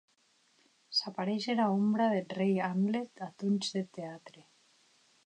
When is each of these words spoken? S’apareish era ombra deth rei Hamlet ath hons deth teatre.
S’apareish 0.99 1.47
era 1.53 1.67
ombra 1.79 2.05
deth 2.13 2.33
rei 2.39 2.55
Hamlet 2.67 3.13
ath 3.27 3.41
hons 3.45 3.65
deth 3.75 3.93
teatre. 3.95 4.41